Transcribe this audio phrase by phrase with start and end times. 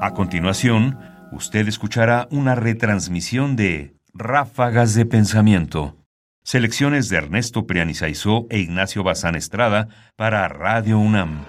[0.00, 0.96] A continuación,
[1.32, 5.96] usted escuchará una retransmisión de Ráfagas de Pensamiento,
[6.44, 11.44] selecciones de Ernesto Prianizaizó e Ignacio Bazán Estrada para Radio UNAM.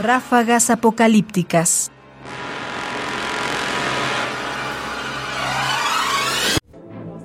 [0.00, 1.92] Ráfagas apocalípticas.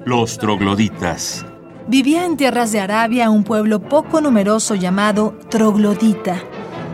[0.04, 1.46] Los trogloditas.
[1.88, 6.44] Vivía en tierras de Arabia un pueblo poco numeroso llamado Troglodita,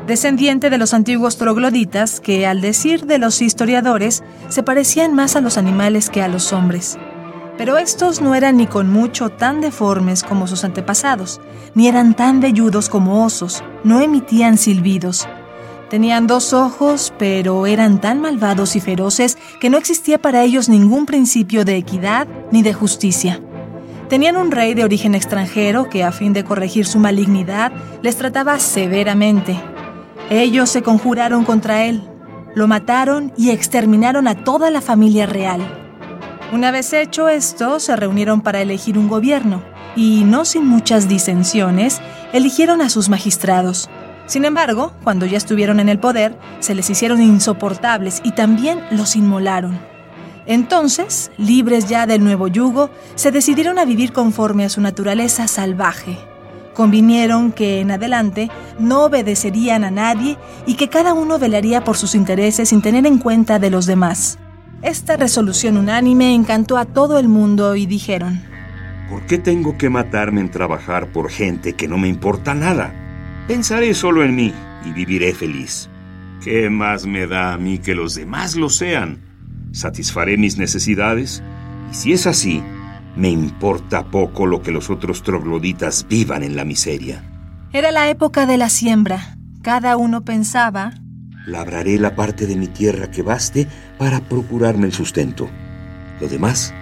[0.10, 5.42] descendiente de los antiguos trogloditas que, al decir de los historiadores, se parecían más a
[5.42, 6.98] los animales que a los hombres.
[7.58, 11.40] Pero estos no eran ni con mucho tan deformes como sus antepasados,
[11.76, 15.28] ni eran tan velludos como osos, no emitían silbidos.
[15.90, 21.06] Tenían dos ojos, pero eran tan malvados y feroces que no existía para ellos ningún
[21.06, 23.42] principio de equidad ni de justicia.
[24.10, 27.72] Tenían un rey de origen extranjero que, a fin de corregir su malignidad,
[28.02, 29.60] les trataba severamente.
[30.30, 32.04] Ellos se conjuraron contra él,
[32.54, 35.62] lo mataron y exterminaron a toda la familia real.
[36.54, 39.64] Una vez hecho esto, se reunieron para elegir un gobierno
[39.96, 42.00] y, no sin muchas disensiones,
[42.32, 43.90] eligieron a sus magistrados.
[44.28, 49.16] Sin embargo, cuando ya estuvieron en el poder, se les hicieron insoportables y también los
[49.16, 49.80] inmolaron.
[50.46, 56.29] Entonces, libres ya del nuevo yugo, se decidieron a vivir conforme a su naturaleza salvaje.
[56.80, 58.50] Convinieron que en adelante
[58.80, 63.18] no obedecerían a nadie y que cada uno velaría por sus intereses sin tener en
[63.18, 64.40] cuenta de los demás.
[64.82, 68.42] Esta resolución unánime encantó a todo el mundo y dijeron,
[69.10, 72.94] ¿Por qué tengo que matarme en trabajar por gente que no me importa nada?
[73.46, 74.54] Pensaré solo en mí
[74.86, 75.90] y viviré feliz.
[76.42, 79.20] ¿Qué más me da a mí que los demás lo sean?
[79.74, 81.44] satisfaré mis necesidades
[81.92, 82.64] y si es así,
[83.20, 87.22] me importa poco lo que los otros trogloditas vivan en la miseria.
[87.74, 89.36] Era la época de la siembra.
[89.62, 90.94] Cada uno pensaba...
[91.46, 93.68] Labraré la parte de mi tierra que baste
[93.98, 95.50] para procurarme el sustento.
[96.22, 96.74] Lo demás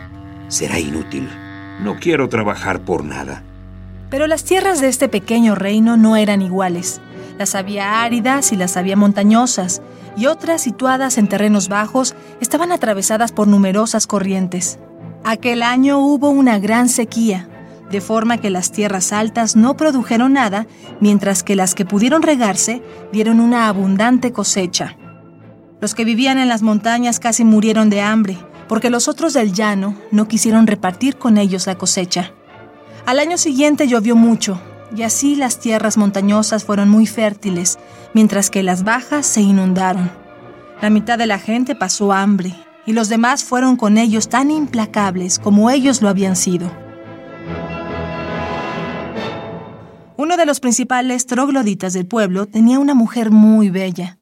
[0.48, 1.28] será inútil.
[1.82, 3.42] No quiero trabajar por nada.
[4.12, 7.02] Pero las tierras de este pequeño reino no eran iguales.
[7.40, 9.82] Las había áridas y las había montañosas,
[10.16, 14.78] y otras situadas en terrenos bajos estaban atravesadas por numerosas corrientes.
[15.30, 17.50] Aquel año hubo una gran sequía,
[17.92, 20.68] de forma que las tierras altas no produjeron nada,
[21.02, 24.96] mientras que las que pudieron regarse dieron una abundante cosecha.
[25.82, 28.38] Los que vivían en las montañas casi murieron de hambre,
[28.70, 32.32] porque los otros del llano no quisieron repartir con ellos la cosecha.
[33.06, 34.62] Al año siguiente llovió mucho,
[34.96, 37.80] y así las tierras montañosas fueron muy fértiles,
[38.14, 40.10] mientras que las bajas se inundaron.
[40.82, 42.56] La mitad de la gente pasó hambre,
[42.88, 46.72] y los demás fueron con ellos tan implacables como ellos lo habían sido.
[50.16, 54.18] Uno de los principales trogloditas del pueblo tenía una mujer muy bella.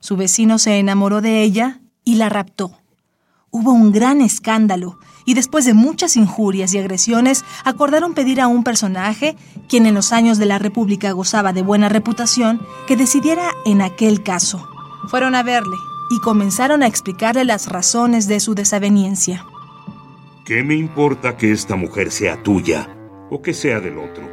[0.00, 2.78] Su vecino se enamoró de ella y la raptó.
[3.50, 8.64] Hubo un gran escándalo y después de muchas injurias y agresiones acordaron pedir a un
[8.64, 9.36] personaje,
[9.68, 14.22] quien en los años de la República gozaba de buena reputación, que decidiera en aquel
[14.22, 14.66] caso.
[15.08, 15.76] Fueron a verle
[16.10, 19.44] y comenzaron a explicarle las razones de su desaveniencia.
[20.44, 22.88] ¿Qué me importa que esta mujer sea tuya
[23.30, 24.28] o que sea del otro?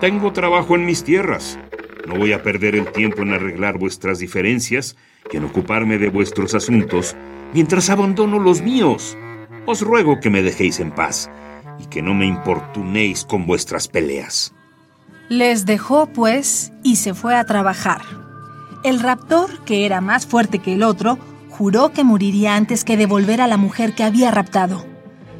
[0.00, 1.58] Tengo trabajo en mis tierras.
[2.06, 4.96] No voy a perder el tiempo en arreglar vuestras diferencias
[5.32, 7.16] y en ocuparme de vuestros asuntos
[7.54, 9.16] mientras abandono los míos.
[9.64, 11.30] Os ruego que me dejéis en paz
[11.78, 14.54] y que no me importunéis con vuestras peleas.
[15.30, 18.02] Les dejó, pues, y se fue a trabajar.
[18.84, 21.18] El raptor, que era más fuerte que el otro,
[21.48, 24.84] juró que moriría antes que devolver a la mujer que había raptado.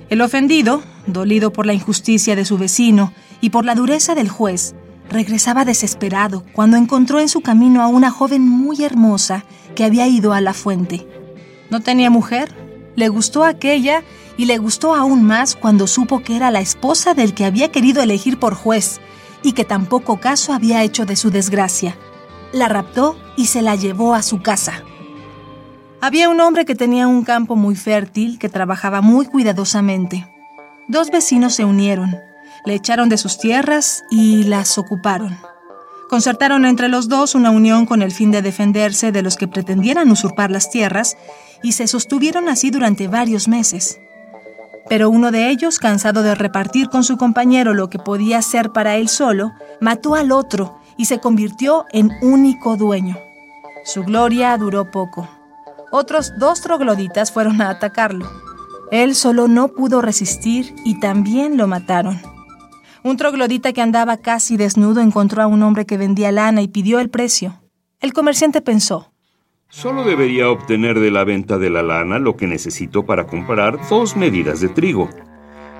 [0.09, 3.12] El ofendido, dolido por la injusticia de su vecino
[3.43, 4.75] y por la dureza del juez,
[5.10, 9.44] regresaba desesperado cuando encontró en su camino a una joven muy hermosa
[9.75, 11.06] que había ido a la fuente.
[11.69, 12.50] No tenía mujer,
[12.97, 14.05] le gustó aquella
[14.38, 18.03] y le gustó aún más cuando supo que era la esposa del que había querido
[18.03, 19.03] elegir por juez
[19.43, 21.99] y que tampoco caso había hecho de su desgracia.
[22.55, 24.85] La raptó y se la llevó a su casa.
[26.01, 30.33] Había un hombre que tenía un campo muy fértil que trabajaba muy cuidadosamente.
[30.87, 32.17] Dos vecinos se unieron,
[32.65, 35.37] le echaron de sus tierras y las ocuparon.
[36.09, 40.12] Concertaron entre los dos una unión con el fin de defenderse de los que pretendieran
[40.12, 41.17] usurpar las tierras
[41.61, 43.99] y se sostuvieron así durante varios meses.
[44.89, 48.95] Pero uno de ellos, cansado de repartir con su compañero lo que podía ser para
[48.95, 53.17] él solo, mató al otro y se convirtió en único dueño.
[53.85, 55.29] Su gloria duró poco.
[55.91, 58.29] Otros dos trogloditas fueron a atacarlo.
[58.91, 62.20] Él solo no pudo resistir y también lo mataron.
[63.02, 67.00] Un troglodita que andaba casi desnudo encontró a un hombre que vendía lana y pidió
[67.00, 67.61] el precio.
[68.00, 69.12] El comerciante pensó.
[69.69, 74.17] Solo debería obtener de la venta de la lana lo que necesito para comprar dos
[74.17, 75.11] medidas de trigo.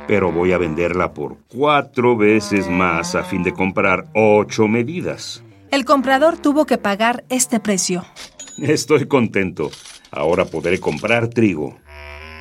[0.07, 5.43] Pero voy a venderla por cuatro veces más a fin de comprar ocho medidas.
[5.71, 8.05] El comprador tuvo que pagar este precio.
[8.59, 9.71] Estoy contento.
[10.11, 11.77] Ahora podré comprar trigo.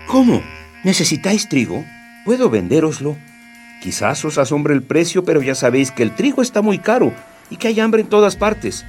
[0.07, 0.41] ¿Cómo?
[0.83, 1.83] ¿Necesitáis trigo?
[2.25, 3.15] ¿Puedo vendéroslo?
[3.81, 7.13] Quizás os asombre el precio, pero ya sabéis que el trigo está muy caro
[7.49, 8.85] y que hay hambre en todas partes.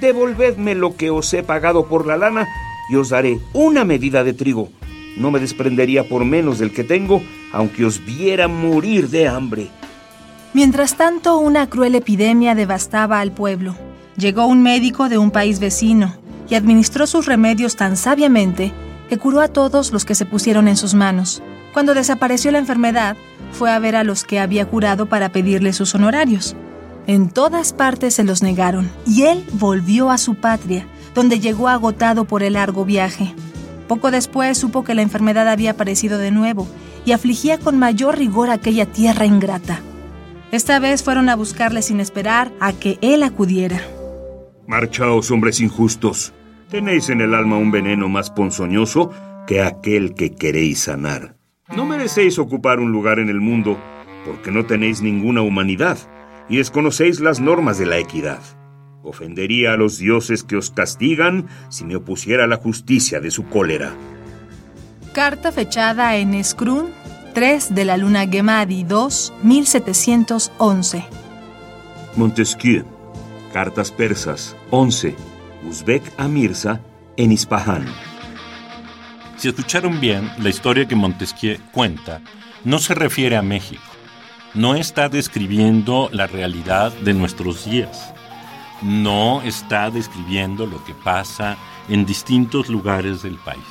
[0.00, 2.46] Devolvedme lo que os he pagado por la lana
[2.90, 4.70] y os daré una medida de trigo.
[5.18, 7.22] No me desprendería por menos del que tengo,
[7.52, 9.68] aunque os viera morir de hambre.
[10.54, 13.76] Mientras tanto, una cruel epidemia devastaba al pueblo.
[14.16, 16.14] Llegó un médico de un país vecino
[16.48, 18.72] y administró sus remedios tan sabiamente
[19.08, 21.42] que curó a todos los que se pusieron en sus manos.
[21.72, 23.16] Cuando desapareció la enfermedad,
[23.52, 26.56] fue a ver a los que había curado para pedirle sus honorarios.
[27.06, 32.24] En todas partes se los negaron y él volvió a su patria, donde llegó agotado
[32.24, 33.34] por el largo viaje.
[33.88, 36.68] Poco después supo que la enfermedad había aparecido de nuevo
[37.04, 39.80] y afligía con mayor rigor aquella tierra ingrata.
[40.52, 43.80] Esta vez fueron a buscarle sin esperar a que él acudiera.
[44.66, 46.34] Marchaos, hombres injustos.
[46.70, 49.10] Tenéis en el alma un veneno más ponzoñoso
[49.46, 51.36] que aquel que queréis sanar.
[51.74, 53.78] No merecéis ocupar un lugar en el mundo
[54.26, 55.98] porque no tenéis ninguna humanidad
[56.50, 58.40] y desconocéis las normas de la equidad.
[59.02, 63.46] Ofendería a los dioses que os castigan si me opusiera a la justicia de su
[63.48, 63.94] cólera.
[65.12, 66.90] Carta fechada en Scrun
[67.34, 71.04] 3 de la luna Gemadi 2, 1711.
[72.16, 72.84] Montesquieu.
[73.52, 75.14] Cartas persas 11.
[75.68, 76.80] Uzbek a Mirza
[77.16, 77.86] en Ispahan.
[79.36, 82.20] Si escucharon bien, la historia que Montesquieu cuenta
[82.64, 83.82] no se refiere a México
[84.54, 88.12] no está describiendo la realidad de nuestros días.
[88.82, 91.56] No está describiendo lo que pasa
[91.88, 93.64] en distintos lugares del país.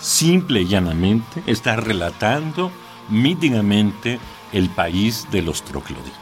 [0.00, 2.70] Simple y llanamente está relatando
[3.08, 4.18] míticamente
[4.52, 6.12] el país de los trocloditas.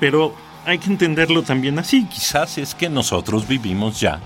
[0.00, 0.34] Pero
[0.64, 2.06] hay que entenderlo también así.
[2.06, 4.20] Quizás es que nosotros vivimos ya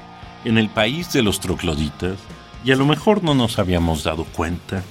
[0.45, 2.19] en el país de los trocloditas
[2.65, 4.83] y a lo mejor no nos habíamos dado cuenta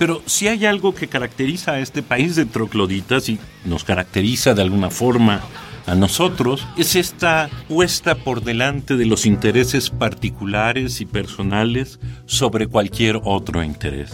[0.00, 4.62] pero si hay algo que caracteriza a este país de trocloditas y nos caracteriza de
[4.62, 5.42] alguna forma
[5.86, 13.20] a nosotros, es esta puesta por delante de los intereses particulares y personales sobre cualquier
[13.24, 14.12] otro interés.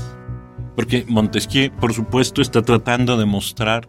[0.75, 3.87] Porque Montesquieu, por supuesto, está tratando de mostrar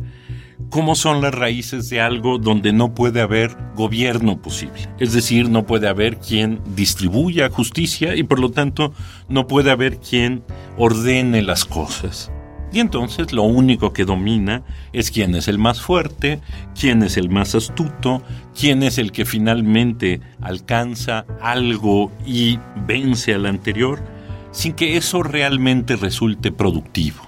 [0.70, 4.90] cómo son las raíces de algo donde no puede haber gobierno posible.
[5.00, 8.94] Es decir, no puede haber quien distribuya justicia y por lo tanto
[9.30, 10.44] no puede haber quien
[10.78, 12.32] ordene las cosas.
[12.72, 16.42] Y entonces lo único que domina es quién es el más fuerte,
[16.80, 18.22] quién es el más astuto,
[18.60, 24.04] quién es el que finalmente alcanza algo y vence al anterior,
[24.52, 27.24] sin que eso realmente resulte productivo.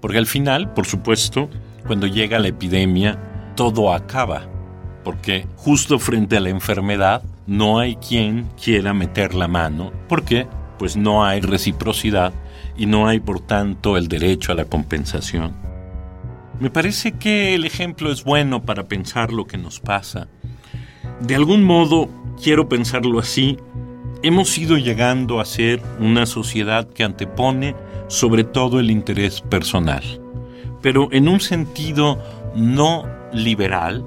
[0.00, 1.48] Porque al final, por supuesto,
[1.86, 3.18] cuando llega la epidemia,
[3.54, 4.48] todo acaba,
[5.04, 10.46] porque justo frente a la enfermedad no hay quien quiera meter la mano, porque
[10.78, 12.32] pues no hay reciprocidad
[12.76, 15.52] y no hay por tanto el derecho a la compensación.
[16.60, 20.28] Me parece que el ejemplo es bueno para pensar lo que nos pasa.
[21.20, 22.08] De algún modo,
[22.42, 23.58] quiero pensarlo así,
[24.22, 27.74] hemos ido llegando a ser una sociedad que antepone
[28.08, 30.02] sobre todo el interés personal
[30.82, 32.18] pero en un sentido
[32.54, 34.04] no liberal,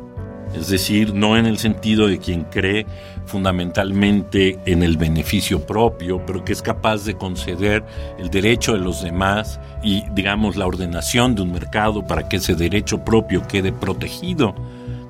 [0.58, 2.86] es decir, no en el sentido de quien cree
[3.26, 7.84] fundamentalmente en el beneficio propio, pero que es capaz de conceder
[8.18, 12.56] el derecho de los demás y, digamos, la ordenación de un mercado para que ese
[12.56, 14.56] derecho propio quede protegido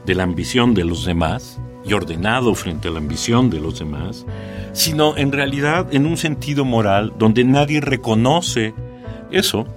[0.06, 4.26] de la ambición de los demás y ordenado frente a la ambición de los demás,
[4.74, 8.74] sino en realidad en un sentido moral donde nadie reconoce
[9.32, 9.68] eso,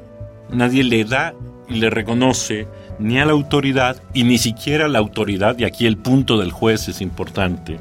[0.51, 1.35] nadie le da
[1.69, 2.67] y le reconoce
[2.99, 6.89] ni a la autoridad y ni siquiera la autoridad, y aquí el punto del juez
[6.89, 7.79] es importante,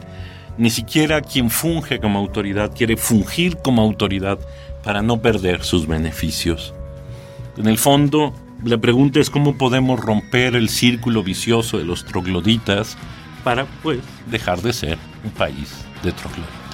[0.58, 4.40] ni siquiera quien funge como autoridad quiere fungir como autoridad
[4.84, 6.74] para no perder sus beneficios.
[7.58, 8.34] En el fondo,
[8.64, 12.98] la pregunta es cómo podemos romper el círculo vicioso de los trogloditas
[13.44, 16.67] para, pues, dejar de ser un país de trogloditas.